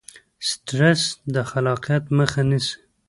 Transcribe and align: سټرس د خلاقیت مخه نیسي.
سټرس 0.47 1.01
د 1.33 1.35
خلاقیت 1.49 2.03
مخه 2.17 2.41
نیسي. 2.49 2.75